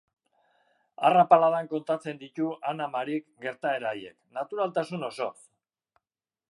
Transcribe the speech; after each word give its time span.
Arrapaladan 1.09 1.69
kontatzen 1.73 2.21
ditu 2.23 2.47
Ana 2.73 2.89
Marik 2.97 3.29
gertaera 3.47 3.93
haiek, 3.93 4.19
naturaltasun 4.39 5.07
osoz. 5.11 5.35